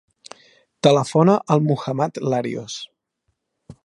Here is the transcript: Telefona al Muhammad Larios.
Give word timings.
Telefona 0.87 1.35
al 1.57 1.61
Muhammad 1.67 2.17
Larios. 2.35 2.79